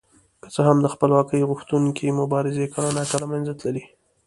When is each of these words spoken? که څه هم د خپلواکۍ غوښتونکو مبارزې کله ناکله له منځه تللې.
که 0.41 0.47
څه 0.53 0.61
هم 0.67 0.77
د 0.81 0.87
خپلواکۍ 0.93 1.41
غوښتونکو 1.49 2.07
مبارزې 2.21 2.65
کله 2.73 2.89
ناکله 2.97 3.17
له 3.23 3.27
منځه 3.31 3.53
تللې. 3.59 3.83